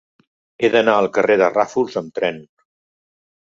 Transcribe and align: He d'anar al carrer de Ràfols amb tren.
He 0.67 0.71
d'anar 0.75 0.95
al 1.01 1.09
carrer 1.17 1.35
de 1.41 1.51
Ràfols 1.51 1.99
amb 2.03 2.17
tren. 2.21 2.41